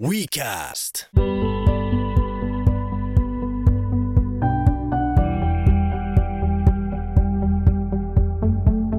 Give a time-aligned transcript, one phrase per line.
[0.00, 1.41] WeCast.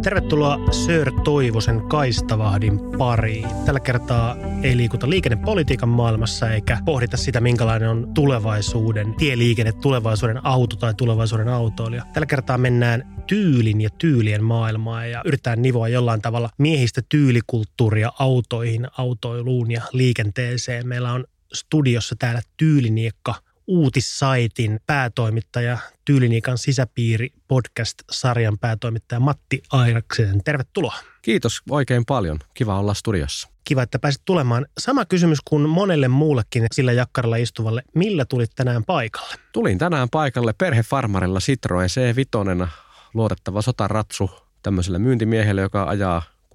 [0.04, 3.48] Tervetuloa Sir Toivosen kaistavahdin pariin.
[3.66, 10.76] Tällä kertaa ei liikuta liikennepolitiikan maailmassa eikä pohdita sitä, minkälainen on tulevaisuuden tieliikenne, tulevaisuuden auto
[10.76, 12.06] tai tulevaisuuden autoilija.
[12.14, 18.88] Tällä kertaa mennään tyylin ja tyylien maailmaa ja yritetään nivoa jollain tavalla miehistä tyylikulttuuria autoihin,
[18.98, 20.88] autoiluun ja liikenteeseen.
[20.88, 23.36] Meillä on studiossa täällä Tyyliniekka
[23.68, 30.44] uutissaitin päätoimittaja, Tyyliniikan sisäpiiri podcast-sarjan päätoimittaja Matti Airaksen.
[30.44, 30.96] Tervetuloa.
[31.22, 32.40] Kiitos oikein paljon.
[32.54, 33.50] Kiva olla studiossa.
[33.64, 34.66] Kiva, että pääsit tulemaan.
[34.78, 37.84] Sama kysymys kuin monelle muullekin sillä jakkaralla istuvalle.
[37.96, 39.36] Millä tulit tänään paikalle?
[39.52, 42.68] Tulin tänään paikalle perhefarmarilla Citroen C5,
[43.14, 44.32] luotettava sotaratsu
[44.64, 46.50] tämmöiselle myyntimiehelle, joka ajaa 60-80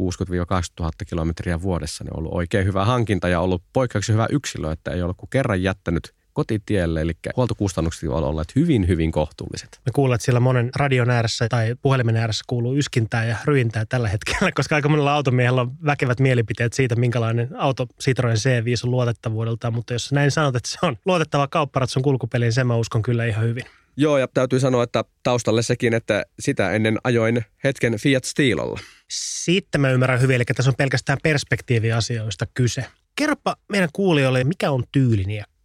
[0.80, 2.04] 000 kilometriä vuodessa.
[2.04, 5.30] Ne on ollut oikein hyvä hankinta ja ollut poikkeuksellisen hyvä yksilö, että ei ole kuin
[5.30, 9.80] kerran jättänyt kotitielle, eli huoltokustannukset ovat olleet hyvin, hyvin kohtuulliset.
[9.86, 14.08] Me kuulet, että siellä monen radion ääressä tai puhelimen ääressä kuuluu yskintää ja ryintää tällä
[14.08, 19.70] hetkellä, koska aika monella automiehellä on väkevät mielipiteet siitä, minkälainen auto Citroen C5 on luotettavuudelta,
[19.70, 23.24] mutta jos näin sanot, että se on luotettava kaupparatsun kulkupeli, niin sen mä uskon kyllä
[23.24, 23.64] ihan hyvin.
[23.96, 28.80] Joo, ja täytyy sanoa, että taustalle sekin, että sitä ennen ajoin hetken Fiat Steelolla.
[29.10, 32.84] Siitä mä ymmärrän hyvin, eli tässä on pelkästään perspektiiviasioista kyse.
[33.14, 35.57] Kerropa meidän kuulijoille, mikä on tyyliniekka?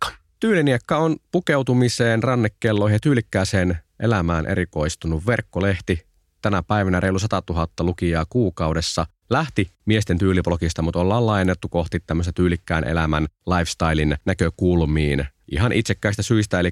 [0.44, 6.06] Tyyliniekka on pukeutumiseen, rannekelloihin ja tyylikkääseen elämään erikoistunut verkkolehti.
[6.42, 9.06] Tänä päivänä reilu 100 000 lukijaa kuukaudessa.
[9.30, 15.26] Lähti miesten tyyliblogista, mutta ollaan laajennettu kohti tämmöistä tyylikkään elämän lifestylein näkökulmiin.
[15.52, 16.72] Ihan itsekkäistä syistä, eli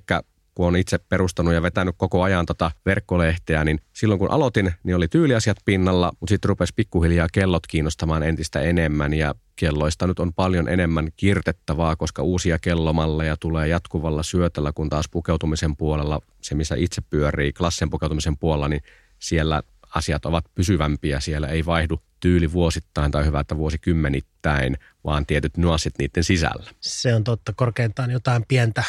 [0.56, 4.96] kun on itse perustanut ja vetänyt koko ajan tota verkkolehteä, niin silloin kun aloitin, niin
[4.96, 10.34] oli tyyliasiat pinnalla, mutta sitten rupesi pikkuhiljaa kellot kiinnostamaan entistä enemmän ja kelloista nyt on
[10.34, 16.76] paljon enemmän kirtettävaa, koska uusia kellomalleja tulee jatkuvalla syötellä, kun taas pukeutumisen puolella, se missä
[16.78, 18.82] itse pyörii klassen pukeutumisen puolella, niin
[19.20, 19.64] siellä
[19.96, 25.94] asiat ovat pysyvämpiä, siellä ei vaihdu tyyli vuosittain tai hyvä, että vuosikymmenittäin, vaan tietyt nuanssit
[25.98, 26.72] niiden sisällä.
[26.80, 28.84] Se on totta, korkeintaan jotain pientä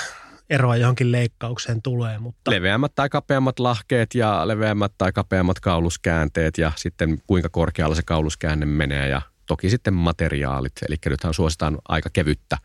[0.53, 2.19] eroa johonkin leikkaukseen tulee.
[2.19, 2.51] Mutta...
[2.51, 8.67] Leveämmät tai kapeammat lahkeet ja leveämmät tai kapeammat kauluskäänteet ja sitten kuinka korkealla se kauluskäänne
[8.67, 10.73] menee ja toki sitten materiaalit.
[10.89, 12.59] Eli nythän suositaan aika kevyttä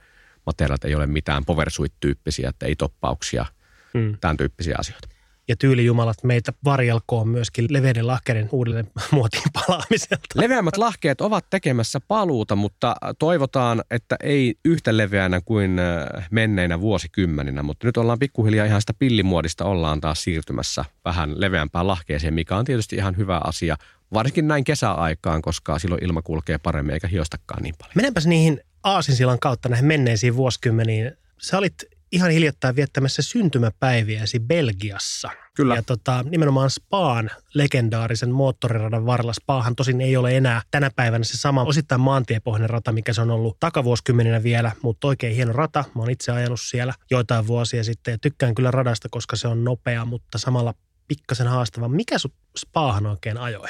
[0.46, 3.46] materiaalit, ei ole mitään powersuit-tyyppisiä, että ei toppauksia,
[3.94, 4.18] hmm.
[4.22, 5.17] tämän tyyppisiä asioita
[5.48, 10.28] ja tyylijumalat meitä varjelkoon myöskin leveiden lahkeiden uudelleen muotiin palaamiselta.
[10.36, 17.64] Leveämmät lahkeet ovat tekemässä paluuta, mutta toivotaan, että ei yhtä leveänä kuin äh, menneinä vuosikymmeninä,
[17.64, 22.66] mutta nyt ollaan pikkuhiljaa ihan sitä pillimuodista ollaan taas siirtymässä vähän leveämpään lahkeeseen, mikä on
[22.66, 23.76] tietysti ihan hyvä asia,
[24.14, 27.94] varsinkin näin kesäaikaan, koska silloin ilma kulkee paremmin eikä hiostakaan niin paljon.
[27.96, 31.12] Mennäänpäs niihin Aasinsilan kautta näihin menneisiin vuosikymmeniin.
[31.42, 35.30] Sä olit ihan hiljattain viettämässä syntymäpäiviäsi Belgiassa.
[35.56, 35.76] Kyllä.
[35.76, 39.34] Ja tota, nimenomaan Spaan legendaarisen moottoriradan varrella.
[39.34, 43.32] Spaahan tosin ei ole enää tänä päivänä se sama osittain maantiepohjainen rata, mikä se on
[43.32, 45.84] ollut takavuosikymmeninä vielä, mutta oikein hieno rata.
[45.96, 49.64] Mä oon itse ajanut siellä joitain vuosia sitten ja tykkään kyllä radasta, koska se on
[49.64, 50.74] nopea, mutta samalla
[51.08, 51.88] pikkasen haastava.
[51.88, 53.70] Mikä sun Spaahan oikein ajoi?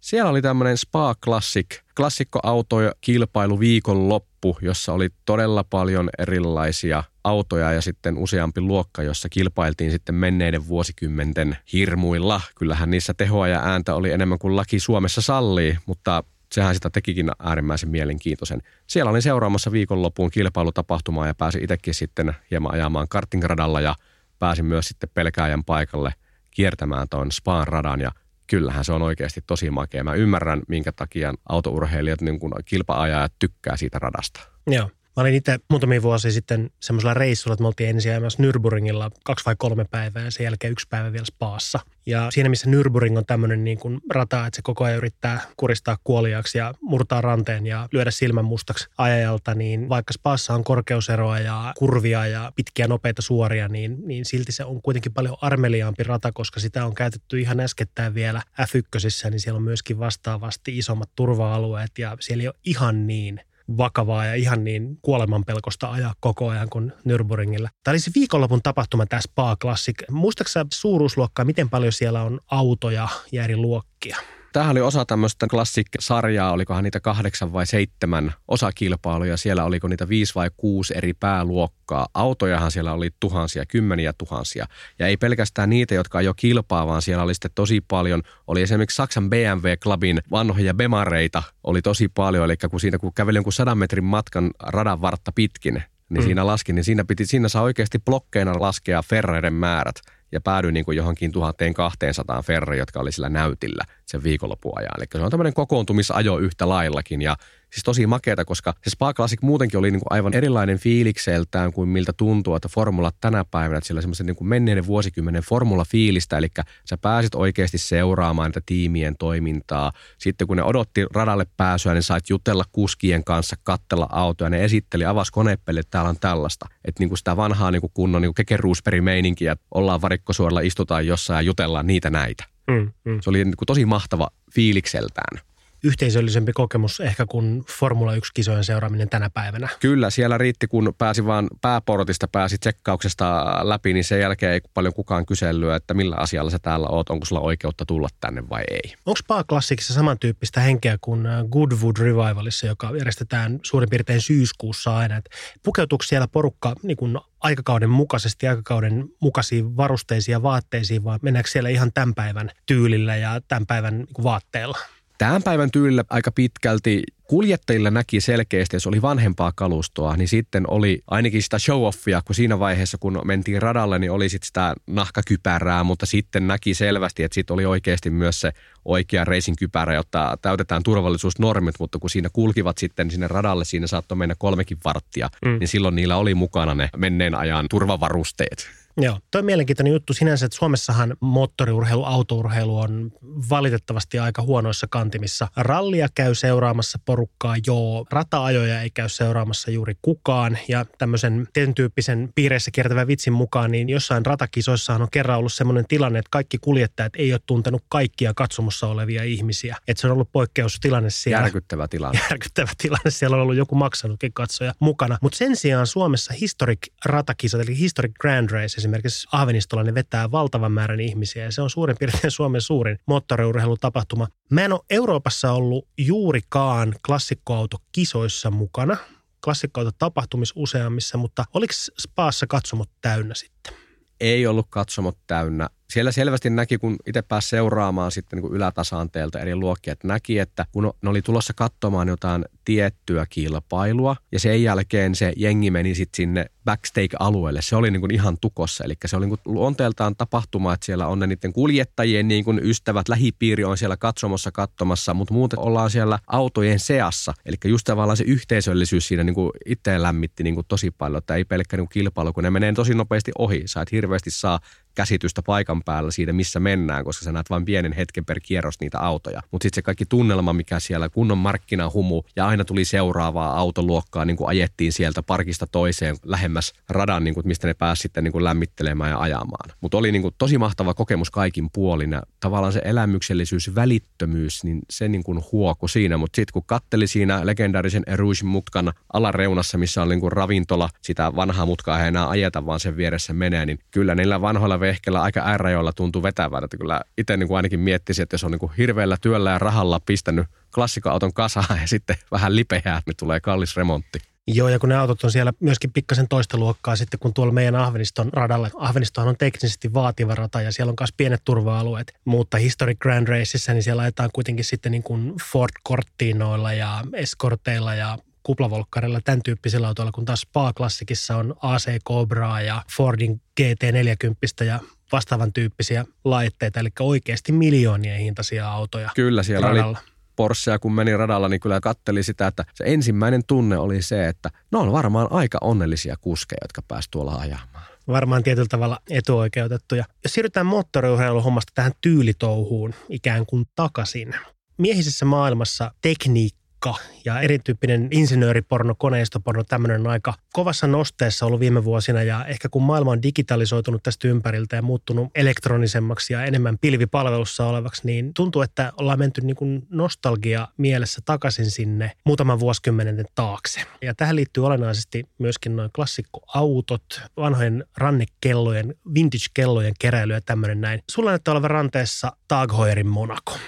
[0.00, 1.66] Siellä oli tämmöinen Spa Classic,
[1.96, 9.90] klassikkoauto kilpailu viikonloppu, jossa oli todella paljon erilaisia autoja ja sitten useampi luokka, jossa kilpailtiin
[9.90, 12.40] sitten menneiden vuosikymmenten hirmuilla.
[12.56, 17.30] Kyllähän niissä tehoa ja ääntä oli enemmän kuin laki Suomessa sallii, mutta sehän sitä tekikin
[17.38, 18.62] äärimmäisen mielenkiintoisen.
[18.86, 23.94] Siellä olin seuraamassa viikonloppuun kilpailutapahtumaa ja pääsin itsekin sitten hieman ajamaan kartingradalla ja
[24.38, 26.14] pääsin myös sitten pelkääjän paikalle
[26.50, 28.12] kiertämään tuon Spaan radan ja
[28.52, 30.04] kyllähän se on oikeasti tosi makea.
[30.04, 34.40] Mä ymmärrän, minkä takia autourheilijat, niin kuin kilpaajajat tykkää siitä radasta.
[34.66, 34.90] Joo.
[35.16, 39.46] Mä olin itse muutamia vuosia sitten semmoisella reissulla, että me oltiin ensin ajamassa Nürburgringilla kaksi
[39.46, 41.80] vai kolme päivää ja sen jälkeen yksi päivä vielä Spaassa.
[42.06, 45.98] Ja siinä missä Nürburgring on tämmöinen niin kuin rata, että se koko ajan yrittää kuristaa
[46.04, 51.72] kuoliaksi ja murtaa ranteen ja lyödä silmän mustaksi ajajalta, niin vaikka Spaassa on korkeuseroa ja
[51.78, 56.60] kurvia ja pitkiä nopeita suoria, niin, niin silti se on kuitenkin paljon armeliaampi rata, koska
[56.60, 62.16] sitä on käytetty ihan äskettäin vielä F1, niin siellä on myöskin vastaavasti isommat turva-alueet ja
[62.20, 63.40] siellä ei ole ihan niin
[63.76, 67.68] vakavaa ja ihan niin kuolemanpelkosta ajaa koko ajan kuin Nürburgringillä.
[67.84, 69.96] Tämä oli se viikonlopun tapahtuma tämä Spa Classic.
[70.10, 74.16] Muistaaksä suuruusluokkaa, miten paljon siellä on autoja ja eri luokkia?
[74.52, 79.36] Tämähän oli osa tämmöistä klassik-sarjaa, olikohan niitä kahdeksan vai seitsemän osakilpailuja.
[79.36, 82.06] Siellä oliko niitä viisi vai kuusi eri pääluokkaa.
[82.14, 84.66] Autojahan siellä oli tuhansia, kymmeniä tuhansia.
[84.98, 88.22] Ja ei pelkästään niitä, jotka jo kilpaa, vaan siellä oli sitten tosi paljon.
[88.46, 92.44] Oli esimerkiksi Saksan BMW-klubin vanhoja bemareita oli tosi paljon.
[92.44, 96.24] Eli kun siinä kun käveli jonkun sadan metrin matkan radan vartta pitkin, niin mm.
[96.24, 99.96] siinä laski, niin siinä, piti, siinä saa oikeasti blokkeina laskea Ferreiden määrät
[100.32, 104.90] ja päädyin niin kuin johonkin 1200 ferri, jotka oli sillä näytillä sen viikonlopun ajan.
[104.96, 107.36] Eli se on tämmöinen kokoontumisajo yhtä laillakin ja
[107.72, 111.88] siis tosi makeata, koska se Spa Classic muutenkin oli niin kuin aivan erilainen fiilikseltään kuin
[111.88, 116.38] miltä tuntuu, että formula tänä päivänä, että sillä on semmoisen niin kuin menneiden vuosikymmenen formula-fiilistä,
[116.38, 116.48] eli
[116.84, 119.92] sä pääsit oikeasti seuraamaan niitä tiimien toimintaa.
[120.18, 125.04] Sitten kun ne odotti radalle pääsyä, niin sait jutella kuskien kanssa, kattella autoja, ne esitteli,
[125.04, 126.66] avas konepeli, että täällä on tällaista.
[126.84, 131.36] Että niin kuin sitä vanhaa niin kuin kunnon niin kekeruusperi-meininkiä, että ollaan varikkosuorilla, istutaan jossain
[131.36, 132.44] ja jutellaan niitä näitä.
[132.70, 133.20] Mm, mm.
[133.20, 135.51] Se oli niin kuin tosi mahtava fiilikseltään
[135.84, 139.68] yhteisöllisempi kokemus ehkä kuin Formula 1-kisojen seuraaminen tänä päivänä.
[139.80, 144.94] Kyllä, siellä riitti, kun pääsi vaan pääportista, pääsi tsekkauksesta läpi, niin sen jälkeen ei paljon
[144.94, 148.94] kukaan kyselyä, että millä asialla sä täällä oot, onko sulla oikeutta tulla tänne vai ei.
[149.06, 155.16] Onko Spa Classicissa samantyyppistä henkeä kuin Goodwood Revivalissa, joka järjestetään suurin piirtein syyskuussa aina?
[155.16, 155.30] Et
[155.62, 161.68] pukeutuuko siellä porukka niin kuin aikakauden mukaisesti, aikakauden mukaisiin varusteisiin ja vaatteisiin, vai mennäänkö siellä
[161.68, 164.78] ihan tämän päivän tyylillä ja tämän päivän niin vaatteella?
[165.22, 171.02] Tämän päivän tyylillä aika pitkälti kuljettajilla näki selkeästi, jos oli vanhempaa kalustoa, niin sitten oli
[171.10, 176.06] ainakin sitä show-offia, kun siinä vaiheessa, kun mentiin radalle, niin oli sitten sitä nahkakypärää, mutta
[176.06, 178.52] sitten näki selvästi, että sitten oli oikeasti myös se
[178.84, 184.16] oikea racing kypärä, jotta täytetään turvallisuusnormit, mutta kun siinä kulkivat sitten sinne radalle, siinä saattoi
[184.16, 185.58] mennä kolmekin varttia, mm.
[185.58, 188.81] niin silloin niillä oli mukana ne menneen ajan turvavarusteet.
[188.96, 193.12] Joo, toi on mielenkiintoinen juttu sinänsä, että Suomessahan moottoriurheilu, autourheilu on
[193.50, 195.48] valitettavasti aika huonoissa kantimissa.
[195.56, 198.06] Rallia käy seuraamassa porukkaa, joo.
[198.10, 200.58] Rata-ajoja ei käy seuraamassa juuri kukaan.
[200.68, 205.84] Ja tämmöisen tietyn tyyppisen piireissä kiertävän vitsin mukaan, niin jossain ratakisoissahan on kerran ollut semmoinen
[205.88, 209.76] tilanne, että kaikki kuljettajat ei ole tuntenut kaikkia katsomossa olevia ihmisiä.
[209.88, 211.42] Että se on ollut poikkeustilanne siellä.
[211.42, 212.20] Järkyttävä tilanne.
[212.30, 213.10] Järkyttävä tilanne.
[213.10, 215.18] Siellä on ollut joku maksanutkin katsoja mukana.
[215.22, 220.72] Mutta sen sijaan Suomessa historic ratakisat, eli historic grand race esimerkiksi Ahvenistolla ne vetää valtavan
[220.72, 224.28] määrän ihmisiä ja se on suurin piirtein Suomen suurin moottoriurheilutapahtuma.
[224.50, 228.96] Mä en ole Euroopassa ollut juurikaan klassikkoautokisoissa mukana,
[229.44, 233.74] klassikkoautotapahtumissa useammissa, mutta oliko Spaassa katsomot täynnä sitten?
[234.20, 239.56] Ei ollut katsomot täynnä siellä selvästi näki, kun itse pääsi seuraamaan sitten niin ylätasanteelta eri
[239.56, 245.14] luokkia, että näki, että kun ne oli tulossa katsomaan jotain tiettyä kilpailua ja sen jälkeen
[245.14, 247.62] se jengi meni sitten sinne backstage-alueelle.
[247.62, 251.06] Se oli niin kuin ihan tukossa, eli se oli niin kuin luonteeltaan tapahtuma, että siellä
[251.06, 255.90] on ne niiden kuljettajien niin kuin ystävät, lähipiiri on siellä katsomossa katsomassa, mutta muuten ollaan
[255.90, 257.34] siellä autojen seassa.
[257.46, 261.34] Eli just tavallaan se yhteisöllisyys siinä niin kuin itse lämmitti niin kuin tosi paljon, että
[261.34, 263.62] ei pelkkä niin kuin kilpailu, kun ne menee tosi nopeasti ohi.
[263.66, 264.60] Sä et hirveästi saa
[264.94, 268.98] käsitystä paikan päällä siitä, missä mennään, koska sä näet vain pienen hetken per kierros niitä
[268.98, 269.42] autoja.
[269.50, 274.36] Mutta sitten se kaikki tunnelma, mikä siellä kunnon markkinahumu ja aina tuli seuraavaa autoluokkaa, niin
[274.36, 278.44] kuin ajettiin sieltä parkista toiseen lähemmäs radan, niin kuin, mistä ne pääsi sitten niin kuin
[278.44, 279.70] lämmittelemään ja ajamaan.
[279.80, 284.80] Mutta oli niin kuin tosi mahtava kokemus kaikin puolin ja tavallaan se elämyksellisyys, välittömyys, niin
[284.90, 286.16] se niin kuin huoku siinä.
[286.16, 291.36] Mutta sitten kun katteli siinä legendaarisen Erouge mutkan alareunassa, missä on niin kuin ravintola, sitä
[291.36, 295.40] vanhaa mutkaa ei enää ajeta, vaan sen vieressä menee, niin kyllä niillä vanhoilla vehkellä aika
[295.40, 296.64] äärrajoilla tuntuu vetävältä.
[296.64, 299.58] Että kyllä itse niin kuin ainakin miettisi, että jos on niin kuin hirveällä työllä ja
[299.58, 304.18] rahalla pistänyt klassikkoauton kasaan ja sitten vähän lipeää, niin tulee kallis remontti.
[304.46, 307.74] Joo, ja kun ne autot on siellä myöskin pikkasen toista luokkaa sitten, kun tuolla meidän
[307.74, 308.70] Ahveniston radalle.
[308.74, 312.14] Ahvenistohan on teknisesti vaativa rata ja siellä on myös pienet turva-alueet.
[312.24, 317.94] Mutta Historic Grand Raceissa, niin siellä ajetaan kuitenkin sitten niin kuin Ford Cortinoilla ja Escorteilla
[317.94, 324.80] ja kuplavolkkarilla, tämän tyyppisillä autoilla, kun taas Spa-klassikissa on AC Cobra ja Fordin GT40 ja
[325.12, 329.98] vastaavan tyyppisiä laitteita, eli oikeasti miljoonien hintaisia autoja Kyllä, siellä radalla.
[329.98, 334.28] oli Porschea, kun meni radalla, niin kyllä katteli sitä, että se ensimmäinen tunne oli se,
[334.28, 337.84] että ne on varmaan aika onnellisia kuskeja, jotka pääsivät tuolla ajamaan.
[338.08, 340.04] Varmaan tietyllä tavalla etuoikeutettuja.
[340.24, 344.34] Jos siirrytään moottoriurheiluhommasta tähän tyylitouhuun ikään kuin takaisin.
[344.78, 351.84] Miehisessä maailmassa tekniikka tekniikka ja erityyppinen insinööriporno, koneistoporno, tämmöinen on aika kovassa nosteessa ollut viime
[351.84, 357.66] vuosina ja ehkä kun maailma on digitalisoitunut tästä ympäriltä ja muuttunut elektronisemmaksi ja enemmän pilvipalvelussa
[357.66, 363.80] olevaksi, niin tuntuu, että ollaan menty niin kuin nostalgia mielessä takaisin sinne muutaman vuosikymmenen taakse.
[364.02, 371.02] Ja tähän liittyy olennaisesti myöskin noin klassikkoautot, vanhojen rannekellojen, vintage-kellojen keräily ja tämmöinen näin.
[371.10, 373.58] Sulla näyttää olevan ranteessa Tag Heuerin Monaco.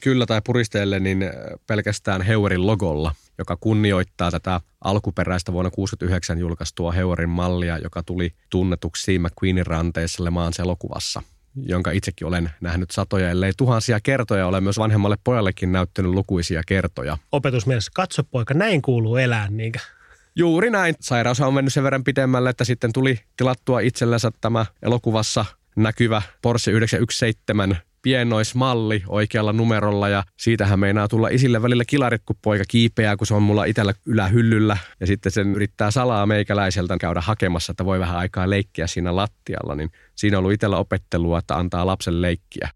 [0.00, 1.24] Kyllä, tai puristeelle niin
[1.66, 9.02] pelkästään Heuerin logolla, joka kunnioittaa tätä alkuperäistä vuonna 1969 julkaistua Heuerin mallia, joka tuli tunnetuksi
[9.02, 11.22] Steve McQueenin ranteessa Le Mans elokuvassa
[11.66, 14.46] jonka itsekin olen nähnyt satoja, ellei tuhansia kertoja.
[14.46, 17.18] Olen myös vanhemmalle pojallekin näyttänyt lukuisia kertoja.
[17.32, 19.80] Opetusmielessä, katso poika, näin kuuluu elää, niinkä?
[20.36, 20.94] Juuri näin.
[21.00, 25.44] Sairaus on mennyt sen verran pidemmälle, että sitten tuli tilattua itsellensä tämä elokuvassa
[25.76, 32.64] näkyvä Porsche 917 pienoismalli oikealla numerolla ja siitähän meinaa tulla isille välillä kilarit, kun poika
[32.68, 37.70] kiipeää, kun se on mulla itsellä ylähyllyllä ja sitten sen yrittää salaa meikäläiseltä käydä hakemassa,
[37.70, 41.86] että voi vähän aikaa leikkiä siinä lattialla, niin siinä on ollut itsellä opettelua, että antaa
[41.86, 42.68] lapsen leikkiä.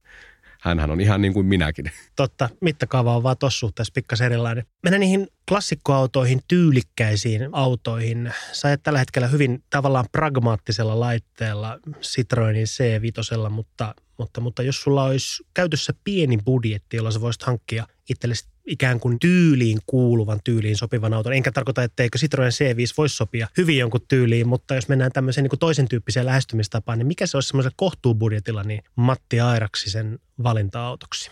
[0.64, 1.90] Hänhän on ihan niin kuin minäkin.
[2.16, 4.66] Totta, mittakaava on vaan tuossa suhteessa pikkasen erilainen.
[4.82, 8.32] Mennään niihin klassikkoautoihin, tyylikkäisiin autoihin.
[8.52, 15.04] Sä ajat tällä hetkellä hyvin tavallaan pragmaattisella laitteella Citroenin C5, mutta mutta, mutta jos sulla
[15.04, 21.14] olisi käytössä pieni budjetti, jolla sä voisit hankkia itsellesi ikään kuin tyyliin kuuluvan, tyyliin sopivan
[21.14, 21.32] auton.
[21.32, 25.50] Enkä tarkoita, etteikö Citroen C5 voisi sopia hyvin jonkun tyyliin, mutta jos mennään tämmöiseen niin
[25.50, 31.30] kuin toisen tyyppiseen lähestymistapaan, niin mikä se olisi semmoisella kohtuubudjetilla, niin Matti Airaksisen valinta-autoksi?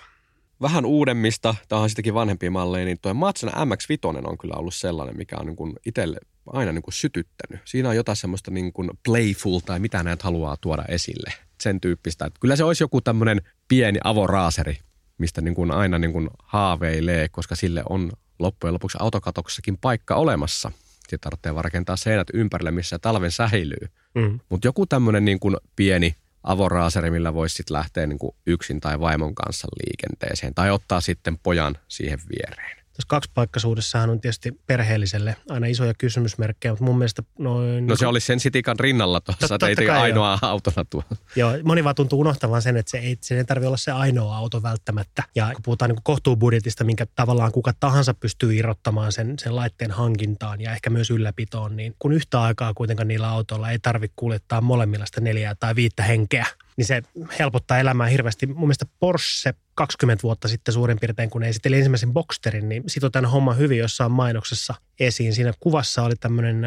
[0.62, 5.36] Vähän uudemmista, on sitäkin vanhempia malleja, niin tuo Matsan MX-5 on kyllä ollut sellainen, mikä
[5.36, 7.60] on niin kuin itselle aina niin kuin sytyttänyt.
[7.64, 12.26] Siinä on jotain semmoista niin kuin playful tai mitä näet haluaa tuoda esille sen tyyppistä.
[12.26, 14.78] Että kyllä se olisi joku tämmöinen pieni avoraaseri,
[15.18, 20.72] mistä niin kuin aina niin kuin haaveilee, koska sille on loppujen lopuksi autokatoksessakin paikka olemassa.
[20.92, 23.88] Sitten tarvitsee vaan rakentaa seinät ympärille, missä talven säilyy.
[24.14, 24.40] Mm.
[24.48, 29.00] Mutta joku tämmöinen niin kuin pieni avoraaseri, millä voisi sitten lähteä niin kuin yksin tai
[29.00, 32.81] vaimon kanssa liikenteeseen tai ottaa sitten pojan siihen viereen.
[32.92, 37.86] Tässä kaksipaikkaisuudessahan on tietysti perheelliselle aina isoja kysymysmerkkejä, mutta mun mielestä noin...
[37.86, 40.50] No se olisi sen sitikan rinnalla tuossa, että ei ainoa joo.
[40.50, 41.02] autona tuo.
[41.36, 44.36] Joo, moni vaan tuntuu unohtavan sen, että se ei, se ei tarvitse olla se ainoa
[44.36, 45.22] auto välttämättä.
[45.34, 50.60] Ja kun puhutaan niin kohtuubudjetista, minkä tavallaan kuka tahansa pystyy irrottamaan sen, sen laitteen hankintaan
[50.60, 55.06] ja ehkä myös ylläpitoon, niin kun yhtä aikaa kuitenkaan niillä autoilla ei tarvitse kuljettaa molemmilla
[55.06, 56.46] sitä neljää tai viittä henkeä,
[56.76, 57.02] niin se
[57.38, 58.46] helpottaa elämää hirveästi.
[58.46, 63.30] Mun mielestä Porsche 20 vuotta sitten suurin piirtein, kun esitteli ensimmäisen Boxsterin, niin sitoi tämän
[63.30, 65.34] homma hyvin jossain mainoksessa esiin.
[65.34, 66.62] Siinä kuvassa oli tämmöinen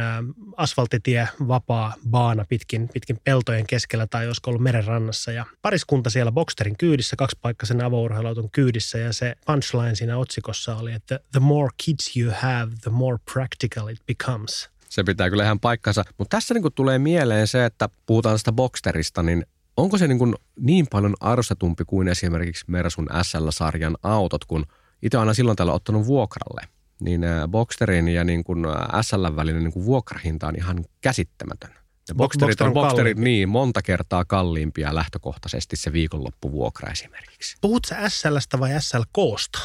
[0.58, 5.32] asfaltitie, vapaa baana pitkin, pitkin peltojen keskellä tai olisiko ollut meren rannassa.
[5.32, 11.20] Ja pariskunta siellä Boxsterin kyydissä, kaksipaikkaisen avourheiluauton kyydissä ja se punchline siinä otsikossa oli, että
[11.32, 14.70] the more kids you have, the more practical it becomes.
[14.90, 16.04] Se pitää kyllä ihan paikkansa.
[16.18, 19.46] Mutta tässä niin tulee mieleen se, että puhutaan tästä Boxsterista, niin
[19.78, 24.66] onko se niin, kuin niin paljon arvostetumpi kuin esimerkiksi Mersun SL-sarjan autot, kun
[25.02, 26.62] itse aina silloin tällä ottanut vuokralle,
[27.00, 28.66] niin Boxterin ja niin kuin
[29.02, 31.70] SL välinen niin kuin vuokrahinta on ihan käsittämätön.
[32.08, 37.58] Ja Boxterit on, Boxterit, niin, monta kertaa kalliimpia lähtökohtaisesti se viikonloppuvuokra esimerkiksi.
[37.62, 39.60] Puhutko SLstä vai SLKsta?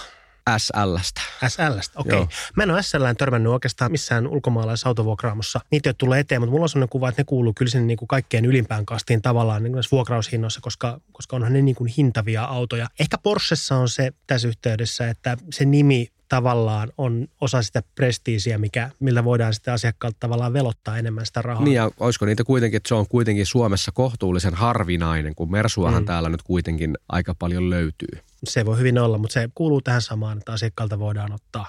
[0.58, 1.20] SLstä.
[1.48, 2.18] SLstä, okei.
[2.18, 2.34] Okay.
[2.56, 5.60] Mä en ole SLään törmännyt oikeastaan missään ulkomaalaisautovuokraamossa.
[5.70, 7.86] Niitä ei ole tullut eteen, mutta mulla on sellainen kuva, että ne kuuluu kyllä sinne
[7.86, 12.44] niin kuin kaikkeen ylimpään kastiin tavallaan niin vuokraushinnoissa, koska, koska onhan ne niin kuin hintavia
[12.44, 12.88] autoja.
[13.00, 18.90] Ehkä Porschessa on se tässä yhteydessä, että se nimi tavallaan on osa sitä prestiisiä, mikä,
[19.00, 21.64] millä voidaan sitten asiakkaalta tavallaan velottaa enemmän sitä rahaa.
[21.64, 26.06] Niin ja olisiko niitä kuitenkin, että se on kuitenkin Suomessa kohtuullisen harvinainen, kun Mersuahan mm.
[26.06, 28.08] täällä nyt kuitenkin aika paljon löytyy.
[28.44, 31.66] Se voi hyvin olla, mutta se kuuluu tähän samaan, että asiakkaalta voidaan ottaa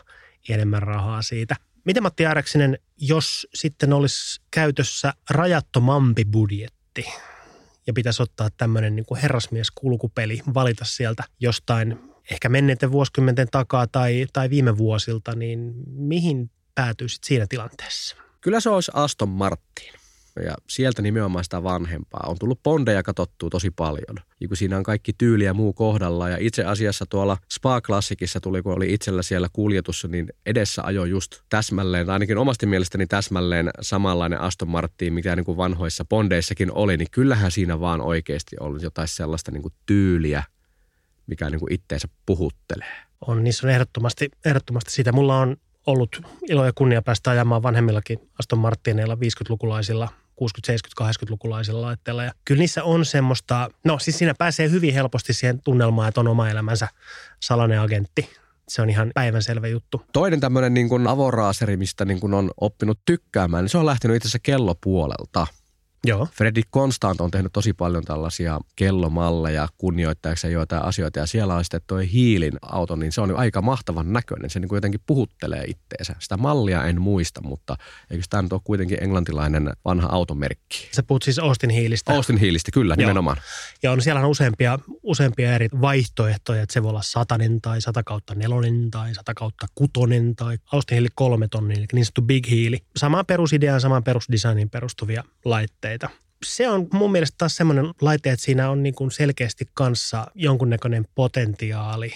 [0.49, 1.55] enemmän rahaa siitä.
[1.85, 7.05] Miten Matti Ääräksinen, jos sitten olisi käytössä rajattomampi budjetti
[7.87, 14.27] ja pitäisi ottaa tämmöinen niin herrasmies kulkupeli, valita sieltä jostain ehkä menneiden vuosikymmenten takaa tai,
[14.33, 18.15] tai viime vuosilta, niin mihin päätyisit siinä tilanteessa?
[18.41, 19.93] Kyllä se olisi Aston Martin.
[20.45, 22.23] Ja sieltä nimenomaan sitä vanhempaa.
[22.27, 24.17] On tullut bondeja katsottua tosi paljon.
[24.39, 26.29] Ja kun siinä on kaikki tyyli ja muu kohdalla.
[26.29, 31.41] Ja itse asiassa tuolla Spa-klassikissa tuli, kun oli itsellä siellä kuljetus, niin edessä ajoi just
[31.49, 36.97] täsmälleen, tai ainakin omasti mielestäni täsmälleen samanlainen Aston Martin, mikä niin kuin vanhoissa bondeissakin oli.
[36.97, 40.43] Niin kyllähän siinä vaan oikeasti oli jotain sellaista niin kuin tyyliä–
[41.27, 42.95] mikä niin kuin itteensä puhuttelee.
[43.27, 45.11] On, niissä on ehdottomasti, ehdottomasti sitä.
[45.11, 50.07] Mulla on ollut ilo ja kunnia päästä ajamaan vanhemmillakin Aston Martineilla 50-lukulaisilla
[50.41, 50.43] 60-,
[51.01, 52.23] 70-, 80-lukulaisilla laitteilla.
[52.23, 56.27] Ja kyllä niissä on semmoista, no siis siinä pääsee hyvin helposti siihen tunnelmaan, että on
[56.27, 56.87] oma elämänsä
[57.39, 58.29] salainen agentti.
[58.67, 60.05] Se on ihan päivänselvä juttu.
[60.13, 64.17] Toinen tämmöinen niin kuin avoraaseri, mistä niin kuin on oppinut tykkäämään, niin se on lähtenyt
[64.17, 65.47] itse asiassa kellopuolelta.
[66.07, 66.27] Joo.
[66.33, 71.81] Fredrik Constant on tehnyt tosi paljon tällaisia kellomalleja kunnioittaakseen joitain asioita ja siellä on sitten
[71.87, 74.49] toi hiilin auto, niin se on aika mahtavan näköinen.
[74.49, 76.15] Se niin kuin jotenkin puhuttelee itteensä.
[76.19, 77.77] Sitä mallia en muista, mutta
[78.11, 80.89] eikö tämä nyt ole kuitenkin englantilainen vanha automerkki?
[80.91, 82.13] Se puhut siis Austin hiilistä.
[82.13, 82.97] Austin hiilistä, kyllä, Joo.
[82.97, 83.37] nimenomaan.
[83.83, 88.03] Ja on siellä on useampia, useampia eri vaihtoehtoja, että se voi olla satanen tai sata
[88.03, 92.49] kautta nelonen tai sata kautta kutonen tai Austin hiili kolme tonni, eli niin sanottu big
[92.49, 92.79] hiili.
[92.95, 95.90] Samaan perusideaan, samaan perusdesigniin perustuvia laitteita.
[96.45, 101.05] Se on mun mielestä taas semmoinen laite, että siinä on niin kuin selkeästi kanssa jonkunnäköinen
[101.15, 102.13] potentiaali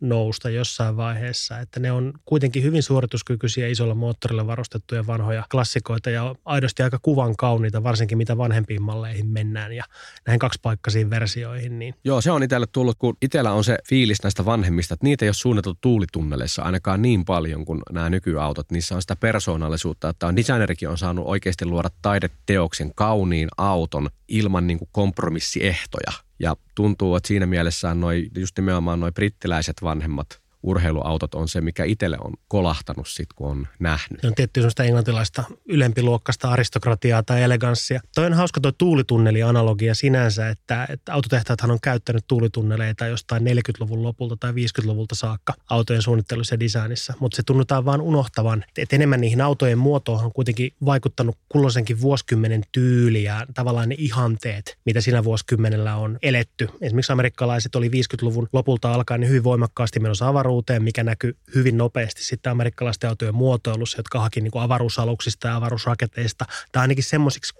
[0.00, 1.58] nousta jossain vaiheessa.
[1.58, 7.36] Että ne on kuitenkin hyvin suorituskykyisiä isolla moottorilla varustettuja vanhoja klassikoita ja aidosti aika kuvan
[7.36, 9.84] kauniita, varsinkin mitä vanhempiin malleihin mennään ja
[10.26, 11.78] näihin kaksipaikkaisiin versioihin.
[11.78, 15.24] Niin Joo, se on itselle tullut, kun itsellä on se fiilis näistä vanhemmista, että niitä
[15.24, 18.70] ei ole suunniteltu tuulitunneleissa ainakaan niin paljon kuin nämä nykyautot.
[18.70, 24.66] Niissä on sitä persoonallisuutta, että on designerikin on saanut oikeasti luoda taideteoksen kauniin auton ilman
[24.66, 26.27] niin kuin kompromissiehtoja.
[26.38, 31.84] Ja tuntuu, että siinä mielessään noi, just nimenomaan noin brittiläiset vanhemmat urheiluautot on se, mikä
[31.84, 34.24] itselle on kolahtanut sit, kun on nähnyt.
[34.24, 38.00] On tietty sellaista englantilaista ylempiluokkaista aristokratiaa tai eleganssia.
[38.14, 44.36] Toi on hauska tuo tuulitunneli-analogia sinänsä, että, että autotehtaathan on käyttänyt tuulitunneleita jostain 40-luvun lopulta
[44.36, 49.40] tai 50-luvulta saakka autojen suunnittelussa ja designissa, mutta se tunnutaan vaan unohtavan, että enemmän niihin
[49.40, 55.96] autojen muotoon on kuitenkin vaikuttanut kulloisenkin vuosikymmenen tyyli ja tavallaan ne ihanteet, mitä siinä vuosikymmenellä
[55.96, 56.68] on eletty.
[56.80, 60.47] Esimerkiksi amerikkalaiset oli 50-luvun lopulta alkaen niin hyvin voimakkaasti menossa avaruuteen,
[60.78, 66.44] mikä näkyy hyvin nopeasti sitten amerikkalaisten autojen muotoilussa, jotka haki niin kuin avaruusaluksista ja avaruusraketeista,
[66.72, 67.54] tai ainakin semmoisiksi.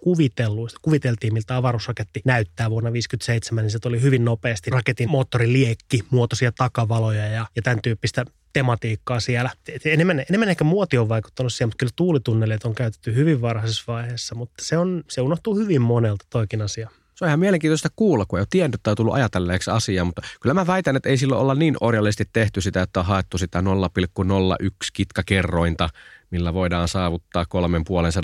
[0.83, 7.27] Kuviteltiin, miltä avaruusraketti näyttää vuonna 1957, niin se tuli hyvin nopeasti raketin moottoriliekki, muotoisia takavaloja
[7.27, 9.51] ja, ja tämän tyyppistä tematiikkaa siellä.
[9.85, 14.35] Enemmän, enemmän ehkä muoti on vaikuttanut siihen, mutta kyllä tuulitunneleet on käytetty hyvin varhaisessa vaiheessa,
[14.35, 16.91] mutta se, on, se unohtuu hyvin monelta toikin asia.
[17.19, 20.55] Se on ihan mielenkiintoista kuulla, kun ei ole tiennyt tai tullut ajatelleeksi asiaa, mutta kyllä
[20.55, 24.69] mä väitän, että ei silloin olla niin orjallisesti tehty sitä, että on haettu sitä 0,01
[24.93, 25.89] kitkakerrointa,
[26.31, 27.45] millä voidaan saavuttaa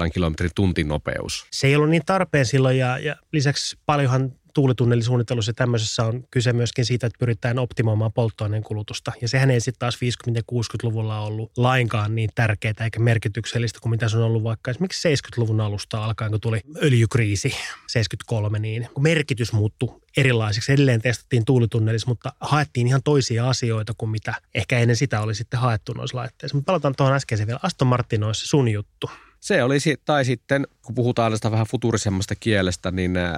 [0.05, 1.47] 3,5 kilometrin tuntinopeus.
[1.51, 6.53] Se ei ollut niin tarpeen silloin ja, ja lisäksi paljonhan tuulitunnelisuunnittelussa ja tämmöisessä on kyse
[6.53, 9.13] myöskin siitä, että pyritään optimoimaan polttoaineen kulutusta.
[9.21, 9.99] Ja sehän ei sitten taas 50-
[10.35, 15.15] ja 60-luvulla ollut lainkaan niin tärkeää eikä merkityksellistä kuin mitä se on ollut vaikka esimerkiksi
[15.15, 17.55] 70-luvun alusta alkaen, kun tuli öljykriisi
[17.87, 20.73] 73, niin merkitys muuttui erilaiseksi.
[20.73, 25.61] Edelleen testattiin tuulitunnelissa, mutta haettiin ihan toisia asioita kuin mitä ehkä ennen sitä oli sitten
[25.61, 26.57] haettu noissa laitteissa.
[26.57, 27.61] Mutta palataan tuohon äskeiseen vielä.
[27.63, 29.11] Aston Martin olisi sun juttu.
[29.45, 33.33] Se olisi, tai sitten kun puhutaan tästä vähän futurisemmasta kielestä, niin äh,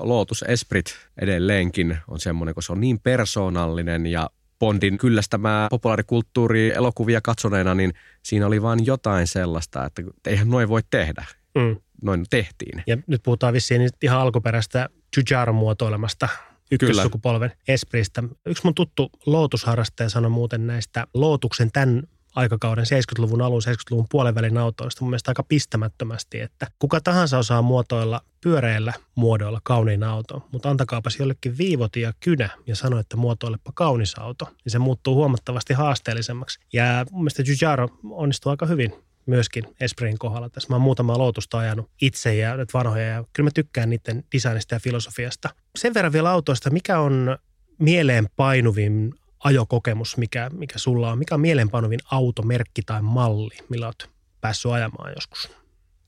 [0.00, 0.86] Lotus Esprit
[1.20, 7.92] edelleenkin on semmoinen, kun se on niin persoonallinen ja Bondin kyllästämää populaarikulttuuri elokuvia katsoneena, niin
[8.22, 11.24] siinä oli vain jotain sellaista, että eihän noin voi tehdä.
[11.54, 11.76] Mm.
[12.02, 12.82] Noin tehtiin.
[12.86, 16.28] Ja nyt puhutaan vissiin ihan alkuperäistä Giugiaro-muotoilemasta
[16.72, 18.22] ykkössukupolven Espristä.
[18.46, 22.02] Yksi mun tuttu Lotus-harrastaja sanoi muuten näistä Lotuksen tämän
[22.34, 28.20] aikakauden 70-luvun alun, 70-luvun puolenvälin autoista mun mielestä aika pistämättömästi, että kuka tahansa osaa muotoilla
[28.40, 34.18] pyöreillä muodoilla kauniin auto, mutta antakaapas jollekin viivoti ja kynä ja sano, että muotoilepa kaunis
[34.18, 36.60] auto, niin se muuttuu huomattavasti haasteellisemmaksi.
[36.72, 38.92] Ja mun mielestä Giugiaro onnistuu aika hyvin
[39.26, 40.48] myöskin Esprin kohdalla.
[40.48, 44.24] Tässä mä oon muutama lootusta ajanut itse ja nyt vanhoja ja kyllä mä tykkään niiden
[44.32, 45.50] designista ja filosofiasta.
[45.78, 47.38] Sen verran vielä autoista, mikä on
[47.78, 49.14] mieleen painuvin
[49.44, 51.18] ajokokemus, mikä, mikä sulla on?
[51.18, 55.50] Mikä on mieleenpainuvin automerkki tai malli, millä olet päässyt ajamaan joskus?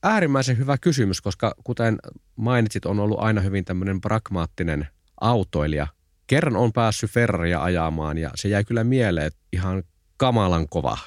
[0.03, 1.97] Äärimmäisen hyvä kysymys, koska kuten
[2.35, 4.87] mainitsit, on ollut aina hyvin tämmöinen pragmaattinen
[5.21, 5.87] autoilija.
[6.27, 9.83] Kerran on päässyt Ferraria ajamaan ja se jäi kyllä mieleen, ihan
[10.17, 10.97] kamalan kova.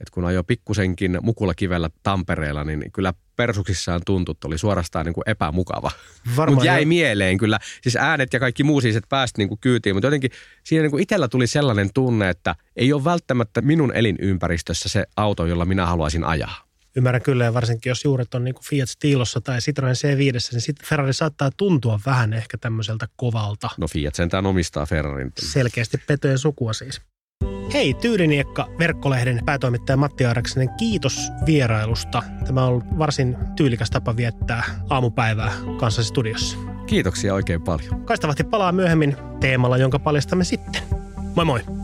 [0.00, 1.52] Et kun ajoi pikkusenkin mukula
[2.02, 5.90] Tampereella, niin kyllä persuksissaan tuntui, että oli suorastaan niin kuin epämukava.
[6.50, 6.88] Mutta jäi jo.
[6.88, 10.30] mieleen kyllä, siis äänet ja kaikki muu siis, että päästä niin kuin kyytiin, mutta jotenkin
[10.64, 15.46] siinä niin kuin itsellä tuli sellainen tunne, että ei ole välttämättä minun elinympäristössä se auto,
[15.46, 16.68] jolla minä haluaisin ajaa.
[16.96, 20.18] Ymmärrän kyllä, ja varsinkin jos juuret on niin kuin Fiat Stilossa tai Citroen C5,
[20.52, 23.70] niin sitten Ferrari saattaa tuntua vähän ehkä tämmöiseltä kovalta.
[23.76, 25.32] No Fiat sentään omistaa Ferrarin.
[25.38, 27.00] Selkeästi petojen sukua siis.
[27.72, 32.22] Hei, Tyyliniekka, verkkolehden päätoimittaja Matti Aaraksinen, kiitos vierailusta.
[32.46, 36.58] Tämä on ollut varsin tyylikäs tapa viettää aamupäivää kanssasi studiossa.
[36.86, 38.04] Kiitoksia oikein paljon.
[38.04, 40.82] Kaistavasti palaa myöhemmin teemalla, jonka paljastamme sitten.
[41.34, 41.77] Moi moi!